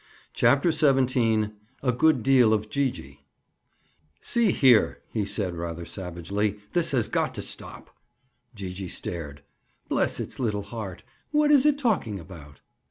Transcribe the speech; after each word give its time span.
CHAPTER 0.33 0.71
XVII—A 0.71 1.91
GOOD 1.91 2.23
DEAL 2.23 2.55
OF 2.55 2.71
GEE 2.71 2.89
GEE 2.89 3.23
"See 4.19 4.49
here," 4.51 4.99
he 5.13 5.25
said 5.25 5.53
rather 5.55 5.85
savagely, 5.85 6.57
"this 6.73 6.89
has 6.89 7.07
got 7.07 7.35
to 7.35 7.43
stop." 7.43 7.95
Gee 8.55 8.73
gee 8.73 8.87
stared. 8.87 9.43
"Bless 9.89 10.19
its 10.19 10.39
little 10.39 10.63
heart, 10.63 11.03
what 11.29 11.51
is 11.51 11.67
it 11.67 11.77
talking 11.77 12.19
about?" 12.19 12.61